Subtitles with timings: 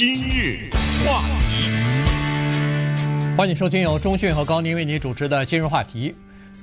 [0.00, 0.70] 今日
[1.04, 1.20] 话
[1.50, 1.68] 题，
[3.36, 6.14] 欢迎收听由中讯和高宁为您主持的今日话题。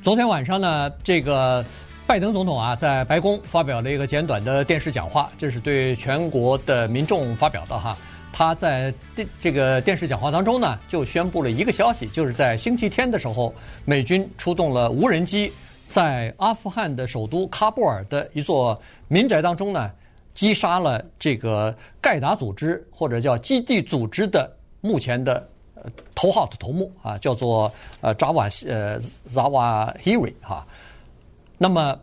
[0.02, 1.64] 昨天晚上呢，这个
[2.08, 7.96] 拜登总统啊，在白宫发表了一个简短的电视讲话，这是对全国的民众发表的哈。
[8.34, 13.54] 他在电这个电视讲话当中呢，就宣布了一个消息，就是在星期天的时候，
[13.86, 15.52] 美军出动了无人机，
[15.88, 19.92] 在阿富汗的首都喀布尔的一座民宅当中呢。
[20.38, 25.44] 击杀了这个盖达组织或者叫基地组织的目前的
[26.14, 29.00] 头号的头目啊，叫做呃扎瓦呃
[29.34, 30.64] 扎瓦希瑞哈。
[31.58, 32.00] 那么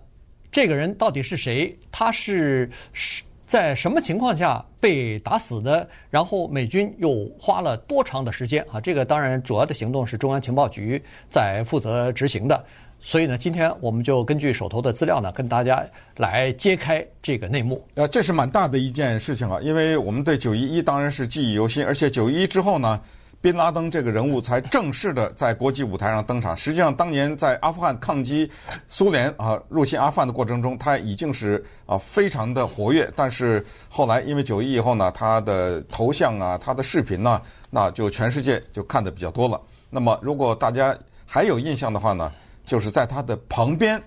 [0.51, 1.73] 这个人到底是谁？
[1.93, 5.89] 他是是在什么情况下被打死的？
[6.11, 8.81] 然后美军又花了多长的时间啊？
[8.81, 12.65] 这个当然主要的行动是中央情报局在负责执行的。
[13.07, 15.85] 所以呢，今天我们就根据手头的资料呢，跟大家
[16.17, 17.87] 来揭开这个内幕。
[17.97, 22.99] 呃，这是蛮大的一件事情啊，因为我们对九一一当然是记忆犹新，而且九一一之后呢，
[23.43, 26.57] 宾拉登这个人物才正式的在国际舞台上登场。
[26.57, 28.51] 实际上，当年在阿富汗抗击
[28.89, 33.07] 苏联啊入侵阿富汗的过程中，他已经是啊非常的活跃。
[33.15, 39.61] 但是后来因为九一以后呢，他的头像啊，他的视频呢，那就全世界就看的比较多了。
[39.91, 40.97] 那么，如果大家
[41.27, 42.33] 还有印象的话呢？
[42.65, 44.03] 就是在他的旁边，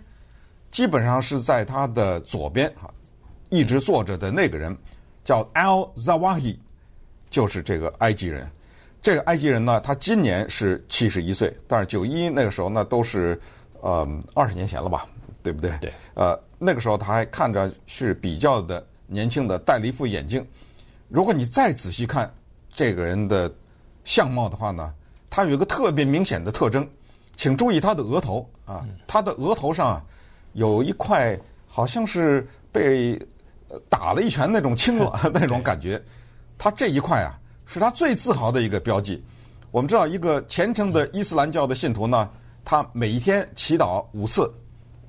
[0.72, 2.92] 基本上是在他的左边哈，
[3.50, 4.76] 一直坐着的那个人
[5.24, 6.58] 叫 Al Zawahiri，
[7.30, 8.50] 就是这个埃及人。
[9.02, 13.40] 这个埃及人呢，他今年是七十一岁，但是九一那个时候呢，都是
[13.80, 15.08] 呃二十年前了吧，
[15.44, 15.72] 对不对？
[15.80, 15.94] 对。
[16.16, 20.46] 呃，那个时候他还看着是比较的年轻的，戴了一副眼镜。
[21.08, 22.30] 如果你再仔细看
[22.74, 23.54] 这个人的
[24.04, 24.94] 相貌的话呢，
[25.30, 26.86] 他有一个特别明显的特征。
[27.38, 30.04] 请注意他的额头啊，他的额头上
[30.54, 33.18] 有一块好像是被
[33.88, 36.02] 打了一拳那种青了 那种感觉，
[36.58, 39.24] 他这一块啊是他最自豪的一个标记。
[39.70, 42.28] 我们知道，一个虔诚的伊斯兰教的信徒呢，
[42.66, 44.52] 他每一天祈祷五次，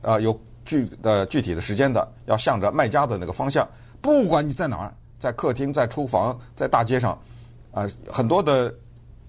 [0.02, 3.66] 啊，有具呃具体的时间的，要向着麦加的那个方向。
[4.02, 7.18] 不管你在哪儿，在客厅、在厨房、在大街上，
[7.72, 8.74] 啊，很多的。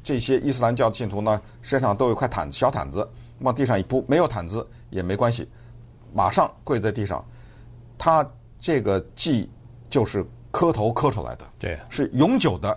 [0.03, 3.07] 这些伊斯兰教的信徒呢，身上都有块毯子，小毯子，
[3.39, 5.47] 往地上一铺，没有毯子也没关系，
[6.13, 7.23] 马上跪在地上。
[7.97, 8.27] 他
[8.59, 9.49] 这个记
[9.89, 12.75] 就是磕头磕出来的，对，是永久的，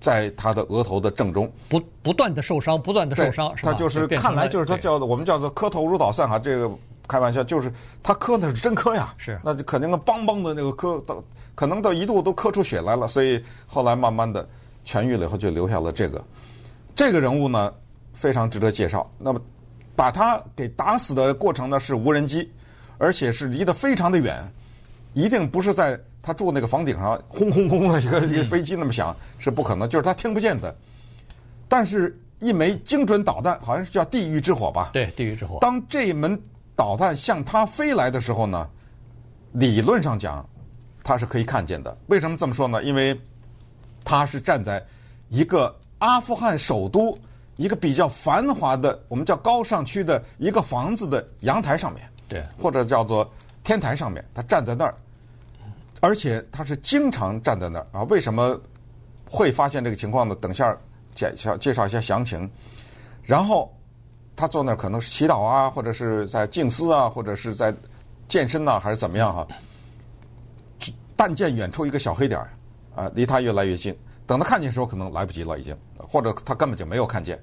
[0.00, 3.52] 在他的额头的正中，不不断的受伤，不断的受伤？
[3.62, 6.70] 他就是看来就是他叫做我们叫做磕头如捣蒜哈，这个
[7.08, 7.72] 开玩笑，就是
[8.02, 11.24] 他磕的是真磕呀，是，那就肯定个梆梆的那个磕，到
[11.54, 14.46] 可能到一度都磕出血来了，所以后来慢慢的。
[14.88, 16.24] 痊愈了以后，就留下了这个
[16.96, 17.70] 这个人物呢，
[18.14, 19.08] 非常值得介绍。
[19.18, 19.40] 那么，
[19.94, 22.50] 把他给打死的过程呢，是无人机，
[22.96, 24.42] 而且是离得非常的远，
[25.12, 30.74] 一定不是在他住那个房顶上轰轰轰的一个一个飞机那么响，是不可能，就是他听不见的。
[31.68, 34.88] 但是，一枚精准导弹，好像是叫“地狱之火”吧？
[34.92, 35.58] 对，“地狱之火”。
[35.60, 36.40] 当这一门
[36.74, 38.66] 导弹向他飞来的时候呢，
[39.52, 40.48] 理论上讲，
[41.04, 41.94] 他是可以看见的。
[42.06, 42.82] 为什么这么说呢？
[42.82, 43.18] 因为
[44.04, 44.84] 他是站在
[45.28, 47.16] 一个阿富汗首都
[47.56, 53.28] 一个比较繁华的，我们叫高尚区的一个房子的阳台上面，对，或者叫做
[53.64, 54.94] 天台上面，他站在那儿，
[56.00, 58.02] 而且他是经常站在那儿啊。
[58.04, 58.58] 为什么
[59.28, 60.34] 会发现这个情况呢？
[60.36, 60.76] 等下
[61.14, 62.48] 介绍介绍一下详情。
[63.24, 63.76] 然后
[64.36, 67.74] 他坐那儿可能是祈祷啊，或者是在静思啊，或者是在
[68.28, 69.46] 健身呐，还是怎么样哈？
[71.16, 72.48] 但见远处一个小黑点儿。
[72.98, 77.40] 啊，离他越来越近，等他看见的时候，可能来不及了，已经，或者他根本就没有看见，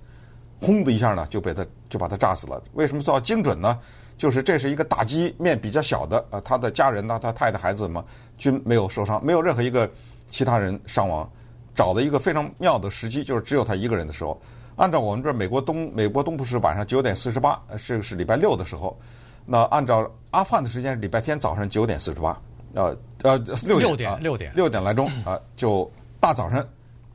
[0.59, 2.61] 轰的一下呢，就被他就把他炸死了。
[2.73, 3.79] 为什么说精准呢？
[4.17, 8.03] 就是这是一个打击面比较小的，啊，他的家人呢，他太太孩子嘛，
[8.37, 9.89] 均没有受伤，没有任何一个
[10.27, 11.29] 其他人伤亡。
[11.73, 14.41] 找了一个非常妙的时机，就是只有他一个人的时候。
[14.77, 18.97] 按照我们这美国东美国东部是晚上九点四十八，这个是礼拜六的时候。
[19.45, 22.41] 那按照阿富汗的时间是礼拜天早上九点四十八。
[22.75, 26.63] 呃呃，六点六点六点六点来钟啊，就大早晨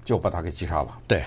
[0.04, 0.98] 就把他给击杀了。
[1.06, 1.22] 对，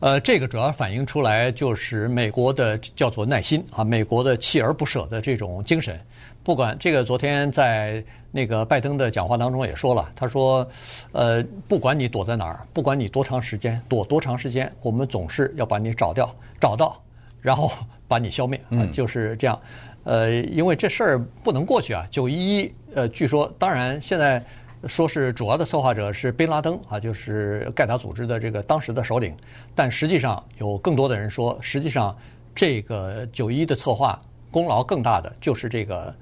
[0.00, 6.00] 呃，这个主要反映出来就是美国的叫做耐心啊，美国的锲而不舍的这种精神。
[6.44, 10.68] 不管这个，昨天在那个拜登的讲话当中也说了，他说，
[11.12, 16.28] 呃，不管你躲在哪儿，不管你多长时间躲多长时间，我们总是要把你找掉，
[16.58, 17.00] 找到，
[17.40, 17.70] 然后
[18.08, 19.56] 把你消灭啊，就是这样。
[20.04, 22.06] 呃，因为这事儿不能过去啊！
[22.10, 24.44] 九一一，呃，据说，当然现在
[24.86, 29.36] 说是主要的策划者是宾拉登啊，就是盖达组织的这个当时的首领，
[29.74, 32.16] 但实际上有更多的人说，实际上
[32.54, 34.20] 这个九一一的策划
[34.50, 36.12] 功劳更大的就是这个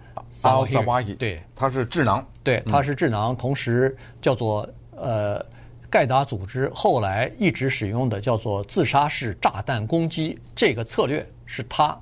[0.42, 5.44] 阿萨瓦希，对，他是智囊，对，他是智囊，同时叫做呃
[5.88, 11.98] 盖达组织后来一直使用的叫做自杀式炸弹攻击这个策略，是他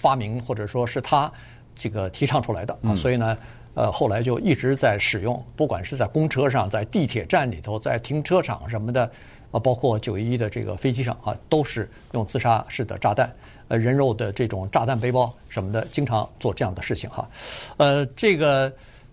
[0.00, 1.30] 发明或者说是他
[1.76, 2.94] 这个提倡出来的啊。
[2.94, 3.36] 所以呢，
[3.74, 9.10] 呃，后来就一直在使用，不管是在公车上、在地铁站里头、在停车场什么的
[9.50, 13.30] 啊，包括九一一的这个飞机上啊，都是用自杀式的炸弹。
[13.68, 17.28] 呃，人肉的这种炸弹背包什么的，经常做这样的事情哈。
[17.76, 18.72] 呃，这个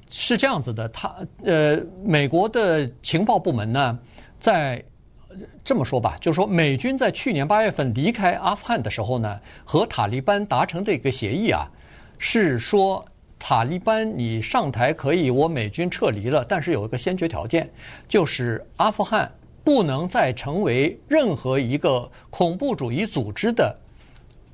[0.10, 4.00] 是这样子的，他呃，美国的情报部门呢，
[4.40, 4.84] 在
[5.64, 11.70] 这么说吧，就是说美军在去年八月份离开阿富汗的时候呢，和塔利班达成的一个协议啊，
[12.18, 13.04] 是说
[13.40, 17.70] 塔利班你上台可以，我美军撤离了，但是有一个先决条件，
[18.08, 19.32] 就是阿富汗
[19.64, 23.76] 不能再成为任何一个恐怖主义组织的。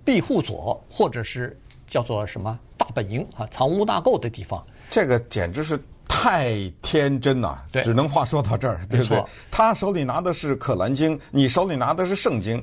[0.06, 1.58] 庇护所，或者是
[1.88, 5.80] 叫做什么大本营啊，藏污纳垢的地方，这个简直是
[6.24, 7.62] 太天真了。
[7.72, 9.24] 对，只能话说到这儿，对不对？
[9.52, 12.58] 他手里拿的是《可兰经》，你手里拿的是《圣经》，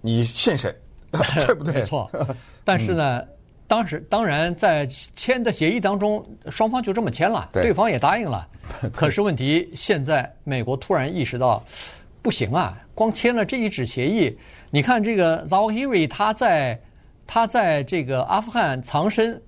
[0.00, 0.74] 你信谁？
[1.46, 1.74] 对不对？
[1.74, 2.10] 没错。
[2.64, 3.28] 但是呢，嗯、
[3.68, 8.48] 当时当然在签的协议当中，双方就这么签了，对，对方也答应了。
[8.94, 11.62] 可是问题现在，美国突然意识到，
[12.22, 14.34] 不行啊，光签了这一纸协议。
[14.70, 16.80] 你看这个 Zawahiri 他在
[17.26, 19.40] 他在这个阿富汗藏身，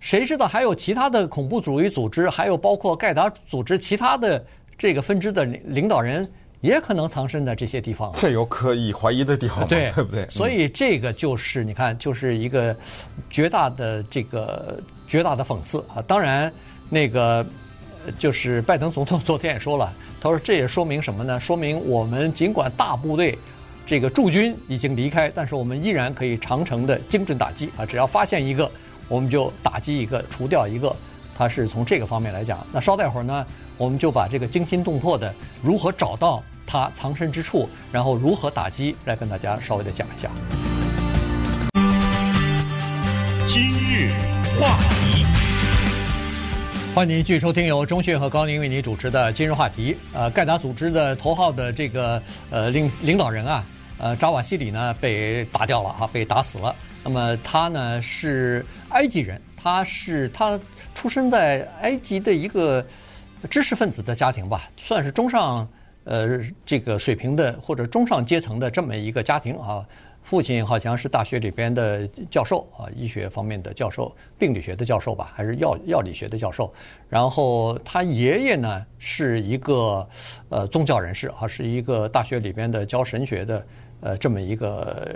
[0.00, 4.44] 谁知道还有其他的恐怖主义组织，还有包括盖达组织其他的
[4.76, 6.28] 这个分支的领导人，
[6.60, 8.12] 也可能藏身在这些地方。
[8.16, 9.66] 这有可以怀疑的地方吗？
[9.68, 10.26] 对，对不对？
[10.30, 12.74] 所以这个就是你看，就是一个
[13.28, 16.02] 绝大的这个绝大的讽刺啊！
[16.06, 16.52] 当然，
[16.88, 17.44] 那个
[18.18, 21.40] 就是拜登总统昨天也说了，他说这也说明什么呢？
[21.40, 23.36] 说明我们尽管大部队。
[23.86, 27.86] 这个驻军已经离开，但是我们依然可以长城的精准打击啊！
[27.86, 28.70] 只要发现一个，
[29.08, 30.94] 我们就打击一个，除掉一个。
[31.36, 32.66] 它是从这个方面来讲。
[32.72, 33.46] 那稍待会儿呢，
[33.76, 35.32] 我们就把这个惊心动魄的
[35.62, 40.28] 如何找到他藏身之处，然后如何打击，来跟大家稍微的讲一下。
[43.46, 44.10] 今日
[44.60, 45.24] 话题，
[46.92, 49.94] 欢迎您继续收听由中讯和高宁为您主持的《今日话题》。
[50.12, 52.20] 呃，盖达组织的头号的这个
[52.50, 53.64] 呃领领导人啊。
[53.96, 56.74] 呃，扎瓦西里呢被打掉了哈，被打死了。
[57.08, 60.60] 那么他呢是埃及人，他是他
[60.94, 62.84] 出生在埃及的一个
[63.48, 65.66] 知识分子的家庭吧，算是中上
[66.04, 69.88] 呃这个水平的或者中上阶层的这么一个家庭啊。
[70.22, 76.70] 父亲好像是大学里边的教授啊，医学方面的教授，病理学的教授吧，还是药药理学的教授。
[77.08, 80.06] 然后他爷爷呢是一个
[80.50, 83.64] 呃宗教人士啊，是一个大学里边的教神学的。
[84.00, 85.06] 呃，这么一个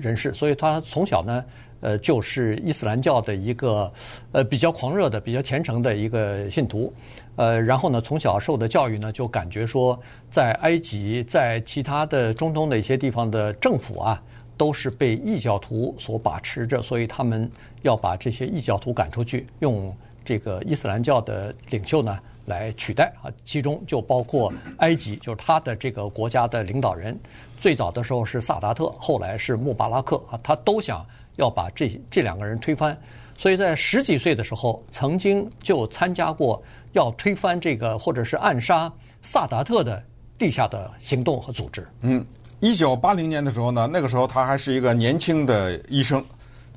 [0.00, 1.44] 人士，所以他从小呢，
[1.80, 3.92] 呃，就是伊斯兰教的一个
[4.30, 6.92] 呃比较狂热的、比较虔诚的一个信徒，
[7.36, 9.98] 呃，然后呢，从小受的教育呢，就感觉说，
[10.30, 14.22] 在埃及、在其他的中东的一些地方的政府啊，
[14.56, 17.50] 都是被异教徒所把持着，所以他们
[17.82, 19.92] 要把这些异教徒赶出去，用
[20.24, 27.18] 这个伊斯兰教的领袖呢来取代啊，其中就包括埃及，就是他的这个国家的领导人。
[27.58, 31.06] 最早的时候是萨达特，后来是穆巴拉克啊，他都想
[31.36, 32.98] 要把这这两个人推翻，
[33.38, 36.60] 所以在十几岁的时候，曾经就参加过
[36.92, 38.92] 要推翻这个或者是暗杀
[39.22, 40.02] 萨达特的
[40.36, 41.86] 地下的行动和组织。
[42.00, 42.24] 嗯，
[42.58, 46.24] 一九八零年的时候呢，那个时候他还是一个年轻的医生，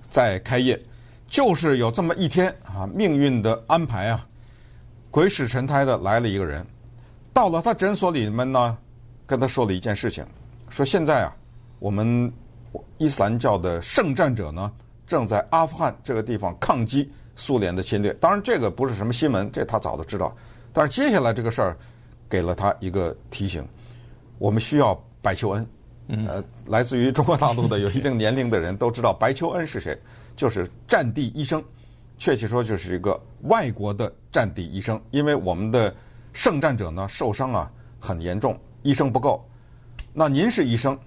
[0.08, 0.80] 在开业，
[1.28, 4.28] 就是有这么一天啊，命运的安排啊，
[5.16, 6.68] 鬼使神差的来了一个人，
[7.32, 8.78] 到了他诊所里面呢，
[9.26, 10.26] 跟他说了一件事情。
[10.68, 11.34] 说现在啊，
[11.80, 12.30] 我们
[12.98, 14.70] 伊斯兰教的圣战者呢，
[15.08, 18.14] 正在阿富汗这个地方抗击苏联的侵略。
[18.16, 20.36] 当然，这个不是什么新闻，这他早都知道。
[20.74, 21.78] 但是接下来这个事儿
[22.30, 23.66] 给了他一个提醒：
[24.38, 25.66] 我们需要白求恩。
[26.28, 29.98] 呃，来自于中国大陆的有一定年龄的人都知道白求恩是谁，
[30.36, 31.64] 就是战地医生，
[32.18, 35.02] 确切说就是一个外国的战地医生。
[35.12, 35.96] 因为我们的
[36.34, 39.48] 圣战者呢受伤啊很严重，医生不够。
[40.14, 40.98] 那您是医生，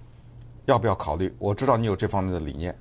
[0.65, 1.31] 要不要考虑？
[1.37, 2.75] 我知道你有这方面的理念，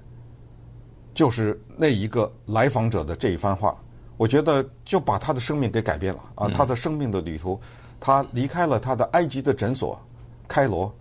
[1.12, 3.76] 就是那一个来访者的这一番话，
[4.16, 6.48] 我觉得就把他的生命给改变了啊！
[6.48, 7.60] 他的生命的旅途，
[8.00, 10.00] 他离开了他的埃及的诊所
[10.48, 10.92] 开罗，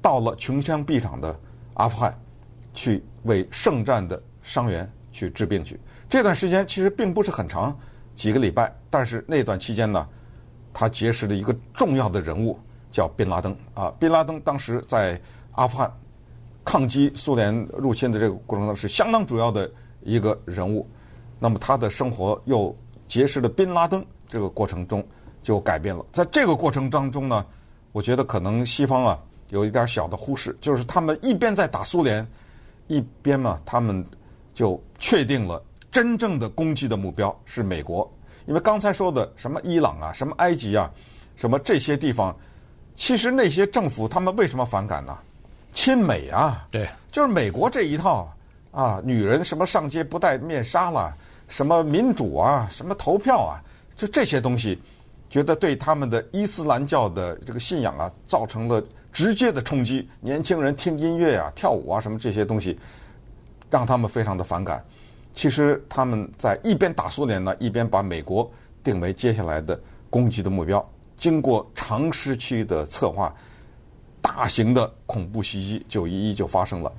[0.00, 1.38] 到了穷乡僻壤的
[1.74, 2.16] 阿富汗，
[2.72, 5.78] 去为圣战的伤员去治病去。
[6.08, 7.76] 这段时间其实并不是很长，
[8.16, 10.08] 几个礼拜，但是那段期间呢，
[10.74, 12.58] 他结识了一个重要的人物。
[12.92, 15.20] 叫宾拉登啊，宾拉登当时在
[15.52, 15.92] 阿富汗
[16.64, 19.70] 抗击苏联入侵的这个过程中是相当主要的
[20.00, 20.88] 一个人物。
[21.38, 22.74] 那么他的生活又
[23.06, 25.06] 结识了宾拉登，这个过程中
[25.42, 26.02] 就改变了。
[26.10, 27.44] 在这个过程当中呢，
[27.92, 32.26] 我觉得可能西方啊有一点小的忽视，就是他们一边在打苏联，
[32.86, 34.02] 一边嘛，他们
[34.54, 35.62] 就确定了
[35.96, 38.06] 真正的攻击的目标是美国。
[38.44, 40.90] 因为刚才说的什么伊朗啊，什么埃及啊，
[41.36, 42.36] 什么这些地方，
[42.94, 45.16] 其实那些政府他们为什么反感呢？
[45.72, 48.30] 亲美啊，对，就是美国这一套
[48.72, 51.16] 啊，女人什么上街不戴面纱了，
[51.48, 53.56] 什么民主啊，什么投票啊，
[53.96, 54.78] 就这些东西，
[55.30, 58.84] 觉得对他们的伊斯兰教的这个信仰啊，造成了
[59.14, 60.06] 直接的冲击。
[60.20, 62.78] 年轻人听音乐啊、跳舞啊，什么这些东西，
[63.70, 64.84] 让他们非常的反感。
[65.36, 68.50] 其实他们在一边打苏联呢，一边把美国
[68.82, 69.78] 定为接下来的
[70.10, 70.84] 攻击的目标。
[71.16, 73.32] 经过长时期的策划，
[74.20, 76.90] 大型的恐怖袭击九一一就发生了，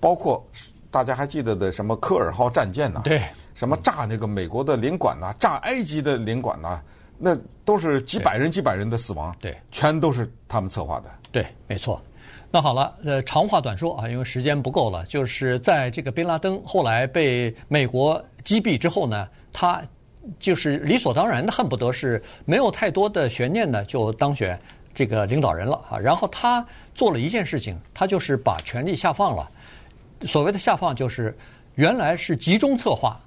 [0.00, 0.44] 包括
[0.90, 3.22] 大家还记得的什么科尔号战舰呐，对，
[3.54, 6.82] 什么炸那个美国的领馆呐，炸埃及的领馆呐，
[7.18, 11.10] 那都是几百人几百人的死亡，对，全都是他们策划的。
[11.30, 12.00] 对，没错。
[12.54, 15.02] 那好了，呃，长话短说啊，因为时间不够了。
[15.06, 19.82] 就是在这个宾拉登后来被美国击毙之后呢，他
[20.38, 24.60] 就是理所当然的，恨不得是没有太多的悬念的就当选
[24.92, 25.98] 这个领导人了啊。
[25.98, 26.62] 然后他
[26.94, 29.50] 做了一件事情，他就是把权力下放了。
[30.26, 31.34] 所谓的下放，就是
[31.76, 33.18] 原来是集中策划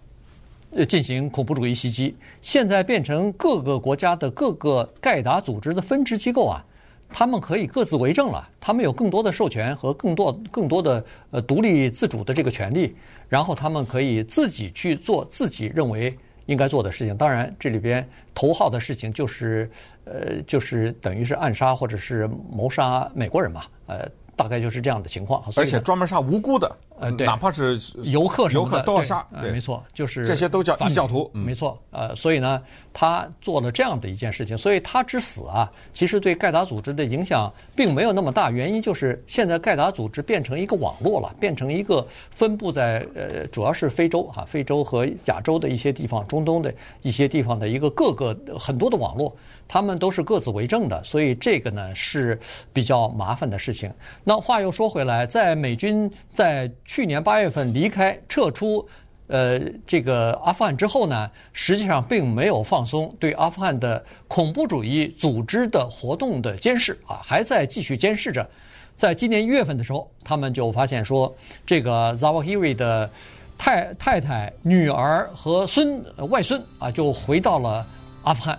[0.69, 6.63] 呃进行恐怖主义袭击，现在变成各个国家的各个盖达组织的分支机构啊。
[7.09, 12.95] 他们可以各自为政了，他们有更多的授权和更多更多的呃独立自主的这个权利，
[13.29, 17.15] 然后他们可以自己去做自己认为应该做的事情。
[17.17, 19.69] 当然，这里边头号的事情就是
[20.03, 24.07] 呃就是等于是暗杀或者是谋杀美国人嘛，呃。
[24.37, 32.61] 大概就是这样的情况，而且专门杀无辜的，呃，对，哪怕是游客游客都要杀，对，没错，就是这些都叫异教徒，没错，呃，所以呢，
[32.93, 49.35] 他做了这样的一件事情，所以他之死啊，其实对盖达组织的影响并没有那么大，原因就是现在盖达组织变成一个网络了，变成一个分布在呃，主要是非洲啊，非洲和亚洲的一些地方，中东的一些地方的一个各个很多的网络。
[49.67, 52.39] 他们都是各自为政的，所以这个呢是
[52.71, 53.91] 比较麻烦的事情。
[54.23, 58.87] 那话又说回来，在美军在去年八月份离开撤出
[59.27, 68.47] 呃这个阿富汗之后呢，实际上并没有放松对阿富汗的恐怖主义组织的活动的监视啊，还在继续监视着。
[68.95, 73.09] 在今年一月份的时候，他们就发现说，这个 Zawahiri 的
[73.57, 77.85] 太太太、女儿和孙外孙啊，就回到了
[78.23, 78.57] 阿富汗。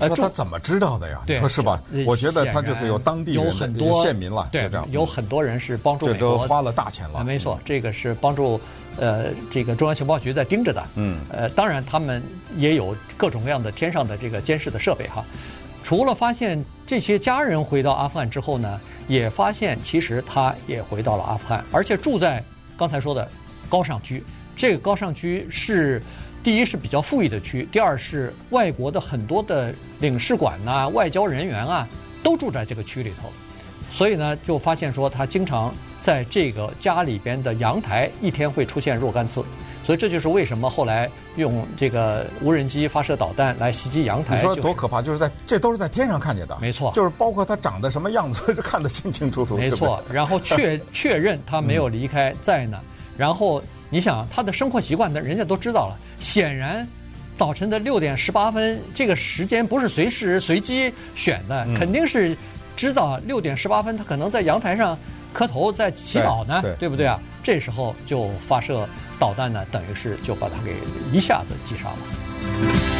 [0.00, 1.20] 你说他怎么知道的呀？
[1.26, 1.82] 对，是吧？
[2.06, 7.24] 我觉得他就是有当地、有很多县民了，对，有很多人是帮助美国，这都花了大钱了。
[7.24, 8.60] 没错，这个是帮助
[8.98, 10.84] 呃这个中央情报局在盯着的。
[10.94, 12.22] 嗯，呃，当然他们
[12.56, 15.24] 也有各种各样的天上的这个监视的设备哈。
[15.82, 22.42] 除了发现这些家人回到阿富汗之后呢，也发现其实他也回到了阿富汗，而且住在
[22.76, 23.28] 刚才说的
[23.68, 24.22] 高尚区。
[24.56, 26.02] 这个高尚区是。
[26.46, 31.88] 第一是比较富裕的区，第二是外国的很多的领事馆呐、啊、外交人员啊，
[32.22, 33.28] 都住在这个区里头，
[33.90, 39.44] 所以呢，就发现说他经常在这个家里边的阳台一天会出现若干次，
[39.84, 44.36] 所以这就是为什么后来用这个无人机发射导弹来袭击阳台。
[44.36, 45.02] 你说多可怕？
[45.02, 49.56] 就是在这都是在天上看见的，没错，就是包括他长得什么样子， 就看得清清楚楚。
[49.56, 52.78] 没错， 然后确确认他没有离开在呢，
[53.16, 53.60] 然后。
[53.96, 55.96] 你想他的生活习惯，那人家都知道了。
[56.18, 56.86] 显然，
[57.34, 62.36] 早晨的六点十八分这个时间不是随时随机选的，嗯、肯定是
[62.76, 64.98] 知道六点十八分他可能在阳台上
[65.32, 67.18] 磕头在祈祷呢，对，对不对啊？
[67.22, 68.86] 嗯、这时候就发射
[69.18, 70.76] 导弹呢，等于是就把他给
[71.10, 72.95] 一下子击杀了。